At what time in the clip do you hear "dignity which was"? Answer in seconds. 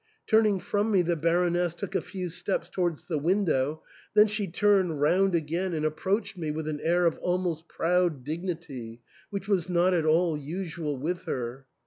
8.23-9.69